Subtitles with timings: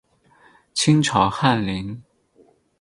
[0.73, 2.01] 清朝翰林。